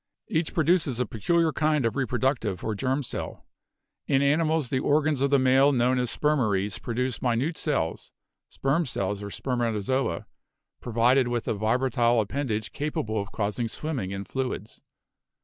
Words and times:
Each 0.29 0.51
produces 0.51 0.99
a 0.99 1.05
peculiar 1.05 1.53
kind 1.53 1.85
of 1.85 1.95
reproductive 1.95 2.63
or 2.63 2.73
germ 2.73 3.03
cell. 3.03 3.45
In 4.07 4.23
animals 4.23 4.69
the 4.69 4.79
organs 4.79 5.21
of 5.21 5.29
the 5.29 5.37
male 5.37 5.71
known 5.71 5.99
as 5.99 6.09
spermaries 6.09 6.79
produce 6.79 7.21
minute 7.21 7.55
cells 7.55 8.11
(sperm 8.49 8.87
cells 8.87 9.21
or 9.21 9.29
spermatozoa), 9.29 10.25
provided 10.79 11.27
with 11.27 11.47
a 11.47 11.53
vibratile 11.53 12.19
appendage 12.19 12.71
capable 12.71 13.21
of 13.21 13.31
causing 13.31 13.67
swimming 13.67 14.09
in 14.09 14.23
fluids. 14.23 14.81